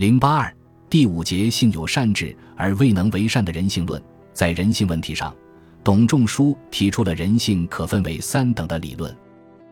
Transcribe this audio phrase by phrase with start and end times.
[0.00, 0.50] 零八二
[0.88, 5.36] 第五节性有善治而未能为善的人性论，在人性问题上，
[5.84, 9.14] 董仲舒提出了人性可分为三等的理论。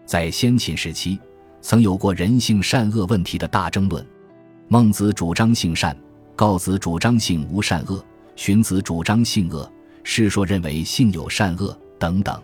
[0.04, 1.18] 在先秦时期，
[1.62, 4.06] 曾有过人性善恶问题的大争论。
[4.68, 5.96] 孟子主张性善，
[6.36, 8.04] 告子主张性无善恶，
[8.36, 9.72] 荀子主张性恶，
[10.04, 12.38] 世说认为性有善恶等等。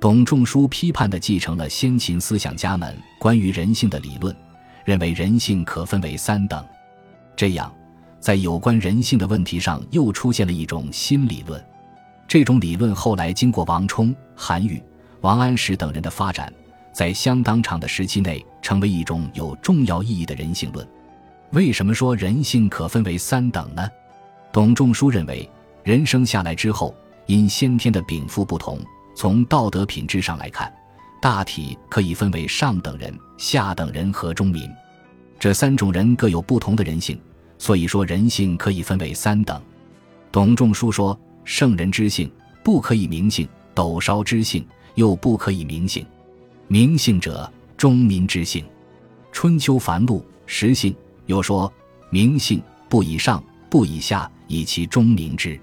[0.00, 4.34] 董仲舒批判地继承了先秦思想家们关于人性的理论，
[4.86, 6.64] 认为人性可分为三等。
[7.40, 7.74] 这样，
[8.20, 11.58] 在有关人性的问题上，又出现了一种新理论。
[12.28, 14.78] 这种理论后来经过王充、韩愈、
[15.22, 16.52] 王安石等人的发展，
[16.92, 20.86] 在相当长的时期内，成为一种有重要意义的人性论。
[21.52, 23.88] 为什么说人性可分为三等呢？
[24.52, 25.48] 董仲舒认为，
[25.82, 28.78] 人生下来之后，因先天的禀赋不同，
[29.16, 30.70] 从道德品质上来看，
[31.22, 34.70] 大体可以分为上等人、下等人和中民。
[35.38, 37.18] 这三种人各有不同的人性，
[37.60, 39.60] 所以说人性可以分为三等。
[40.32, 42.32] 董仲舒说：“圣人之性
[42.64, 46.04] 不可以明性，斗烧之性又不可以明性。
[46.68, 48.64] 明性者，中民之性。”
[49.30, 50.96] 春秋繁露实性。
[51.26, 51.70] 又说
[52.08, 55.60] ：“明性不以上，不以下，以其中明之。”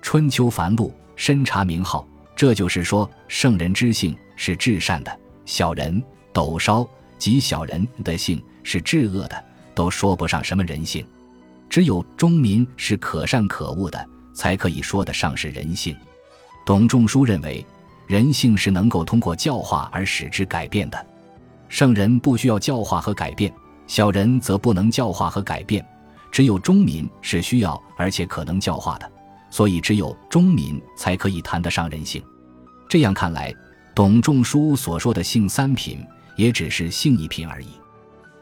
[0.00, 6.02] 春秋繁露深察名号，这就是说，圣人之性是至善的，小人
[6.32, 11.04] 斗烧及小人的性是至恶的，都说不上什么人性。
[11.72, 15.96] 只有中民是可善可恶的，才可以说得上是人性。
[16.66, 17.64] 董仲舒认为，
[18.06, 21.06] 人性是能够通过教化而使之改变的，
[21.70, 23.50] 圣人不需要教化和改变。
[23.86, 25.82] 小人则不能教化和改变，
[26.30, 29.10] 只有中民是需要而且可能教化的，
[29.48, 32.22] 所以只有中民才可以谈得上人性。
[32.86, 33.50] 这样看来，
[33.94, 37.68] 董仲舒所说的性三品也只是性一品而已。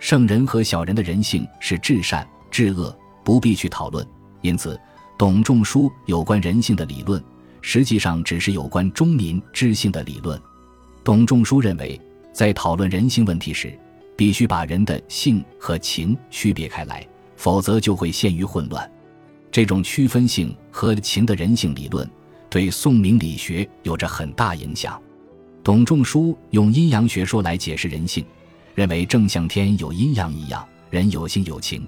[0.00, 2.92] 圣人和小人的人性是至善至恶，
[3.24, 4.06] 不必去讨论。
[4.42, 4.78] 因此，
[5.18, 7.22] 董仲舒有关人性的理论，
[7.60, 10.40] 实际上只是有关中民知性的理论。
[11.04, 12.00] 董仲舒认为，
[12.32, 13.78] 在讨论人性问题时，
[14.16, 18.90] 必须把人的性和情区别开来，否则就会陷于混乱。
[19.50, 22.08] 这种区分性和情的人性理论，
[22.48, 25.00] 对宋明理学有着很大影响。
[25.62, 28.24] 董仲舒用阴阳学说来解释人性，
[28.74, 31.86] 认为正像天有阴阳一样，人有性有情。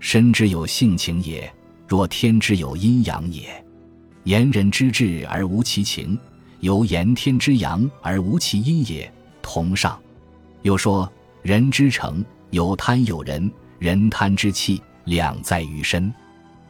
[0.00, 1.52] 身之有性情也，
[1.86, 3.64] 若天之有阴阳也。
[4.24, 6.18] 言人之志而无其情，
[6.60, 9.98] 由言天之阳而无其阴也，同上。
[10.62, 11.10] 又说。
[11.40, 16.12] 人之诚有贪有仁，人贪之气两在于身。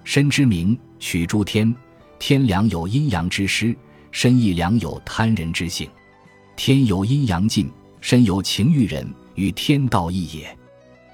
[0.05, 1.75] 身之明取诸天，
[2.19, 3.75] 天良有阴阳之师，
[4.13, 5.89] 身亦良有贪人之性。
[6.55, 7.69] 天有阴阳尽，
[8.01, 10.57] 身有情欲忍，与天道异也。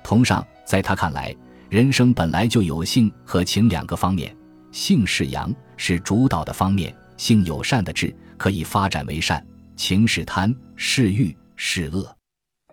[0.03, 1.35] 同上，在他看来，
[1.75, 4.33] 人生本来就有性和情两个方面，
[4.71, 9.41] 性是阳，是主导的方面，性有善的志，可以发展为善；
[9.75, 12.17] 情是贪，是欲，是恶。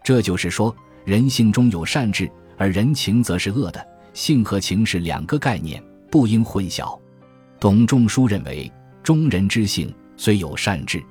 [0.03, 3.83] 这就是说，人性中有善智，而人情则是恶的。
[4.13, 6.95] 性和情是两个概念，不应混淆。
[7.59, 11.03] 董仲舒认为，中人之性虽有善智，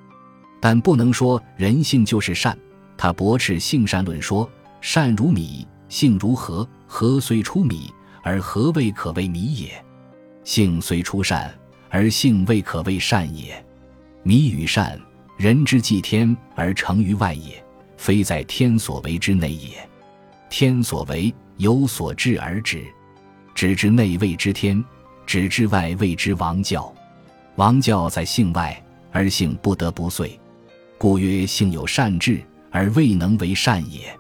[0.61, 2.57] 但不能说人性就是善。
[2.97, 4.49] 他驳斥性善论，说
[4.81, 6.67] ：“善如米，性如何？
[6.87, 7.93] 何虽出米，
[8.23, 9.69] 而何未可谓米也；
[10.43, 11.55] 性虽出善，
[11.91, 13.63] 而性未可谓善也。
[14.23, 14.99] 米与善，
[15.37, 17.63] 人之祭天而成于外也。”
[18.01, 19.87] 非在天所为之内也，
[20.49, 22.83] 天所为有所至而止，
[23.55, 24.83] 止之内谓之天，
[25.27, 26.91] 止之外谓之王教。
[27.57, 30.41] 王教在性外，而性不得不遂，
[30.97, 32.41] 故曰性有善治
[32.71, 34.19] 而未能为善也。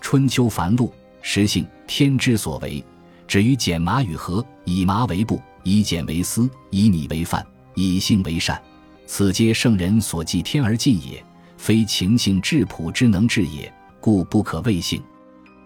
[0.00, 2.84] 春秋繁露，实性天之所为，
[3.26, 8.60] 止于剪麻与禾，以麻为布，以剪为丝，以米为饭，以性为善，
[9.06, 11.24] 此皆圣人所继天而进也。
[11.56, 15.00] 非情性质朴之能治也，故不可谓性。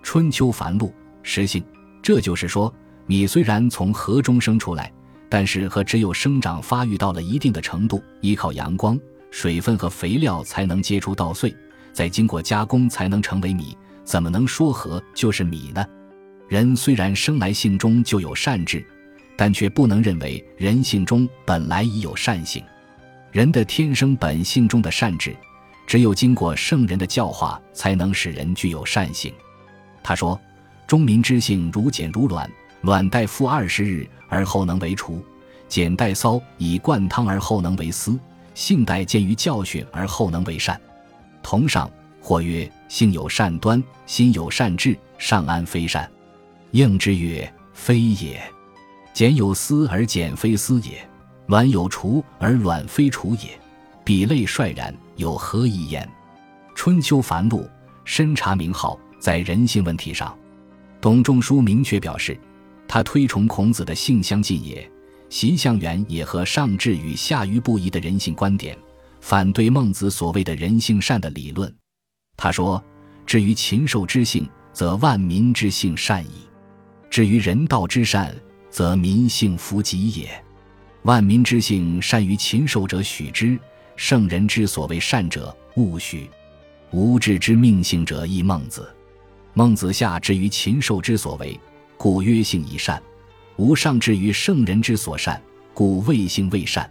[0.03, 1.65] 春秋繁露，实性。
[2.03, 2.72] 这就是说，
[3.06, 4.92] 米虽然从禾中生出来，
[5.31, 9.01] 但是禾只有生长发育到了一定的程度，依靠阳光、
[9.31, 11.53] 水分和肥料才能结出稻穗，
[11.95, 13.75] 再经过加工才能成为米。
[14.07, 15.85] 怎么能说和就是米呢？
[16.49, 18.83] 人虽然生来性中就有善智，
[19.37, 22.65] 但却不能认为人性中本来已有善性。
[23.33, 25.37] 人的天生本性中的善智。
[25.87, 29.33] 只有经过圣人的教化，才能使人具有善性。
[30.03, 30.39] 他说
[30.85, 32.51] ：“中民之性如茧如卵，
[32.81, 35.15] 卵待孵二十日而后能为雏；
[35.69, 38.19] 茧待骚以灌汤而后能为丝；
[38.53, 40.81] 性待见于教训而后能为善。”
[41.41, 41.89] 同上
[42.27, 46.11] 或曰：“性有善端，心有善志，上安非善。”
[46.73, 48.43] 应之曰：“非也。
[49.15, 51.09] 茧有思而茧非思也，
[51.47, 53.57] 卵有雏而卵非雏也。
[54.05, 56.09] 比类率然，有何异焉？
[56.75, 57.65] 春秋繁露，
[58.05, 60.37] 深察名号，在人性问题上，
[61.01, 62.37] 董仲舒明确表示，
[62.89, 64.91] 他推崇孔子的性相近也。
[65.31, 68.77] 习相远也和上智与下愚不移的人性观点，
[69.21, 71.72] 反对孟子所谓的人性善的理论。
[72.36, 72.83] 他说
[73.24, 76.48] ：“至于禽兽之性，则万民之性善矣；
[77.09, 78.34] 至于人道之善，
[78.71, 80.28] 则民性弗及也。
[81.03, 83.59] 万民之性善于禽兽者，许之；
[83.97, 86.28] 圣人之所谓善者，勿许。
[86.91, 88.88] 无志之命性者，亦孟子。
[89.54, 91.59] 孟子下之于禽兽之所为，
[91.97, 93.03] 故曰性以善。”
[93.56, 95.41] 无上至于圣人之所善，
[95.72, 96.91] 故谓性未善。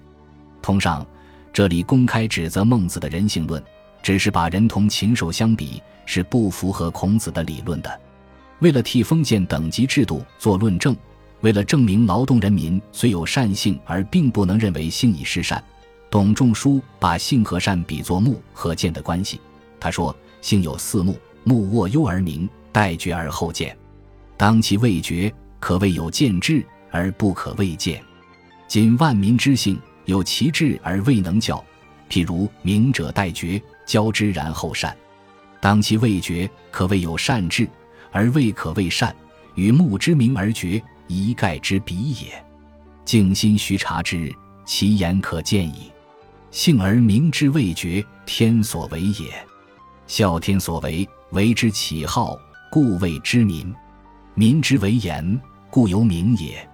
[0.64, 1.06] 同上，
[1.54, 3.64] 这里公开指责孟子的人性论，
[4.06, 8.00] 只是把人同禽兽相比，是不符合孔子的理论的。
[8.60, 10.96] 为了替封建等级制度做论证，
[11.42, 15.64] 为了证明劳动人民虽有善性，而并不能认为性已是善，
[16.12, 19.42] 董仲舒把性和善比作木和剑的关系。
[19.80, 23.76] 他说：“性有四木，木握优而明，待决而后见。
[24.38, 28.00] 当其未决。”可谓有见智而不可谓见。
[28.68, 31.64] 今万民之性有其智而未能教，
[32.08, 34.96] 譬如明者待决，教之然后善。
[35.60, 37.68] 当其未觉，可谓有善智
[38.12, 39.16] 而未可谓善。
[39.56, 42.46] 与目之明而觉，一概之比也。
[43.06, 44.34] 静心须察之，
[44.66, 45.92] 其言可见矣。
[46.52, 49.46] 幸而明之未觉，天所为也。
[50.08, 52.38] 孝天所为，为之起号，
[52.72, 53.74] 故谓之民。
[54.34, 55.40] 民之为言。
[55.72, 56.66] 故由名也，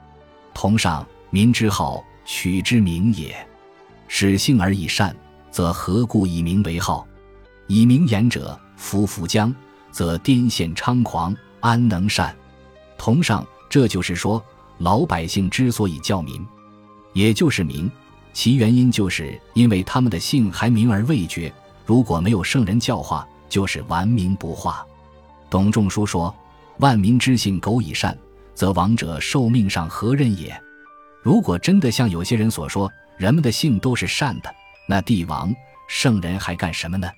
[0.54, 3.36] 同上民之好，取之名也。
[4.08, 5.16] 使性而以善，
[5.52, 7.06] 则何故以名为号？
[7.68, 9.54] 以名言者，夫夫将，
[9.92, 12.36] 则癫痫猖狂，安能善？
[12.98, 14.44] 同上，这就是说，
[14.80, 16.46] 老百姓之所以叫民，
[17.14, 17.90] 也就是名，
[18.34, 21.54] 其原因就是因为他们的性还明而未绝。
[21.86, 24.86] 如果没有圣人教化，就是顽名不化。
[25.50, 26.34] 董仲舒说
[26.80, 28.18] ：“万民之性，苟以善。”
[28.54, 30.56] 则王者受命上何任也？
[31.24, 34.54] 如果真的像有些人所说，人们的性都是善的，
[34.86, 35.54] 那帝王
[35.88, 37.10] 圣人还干什么呢？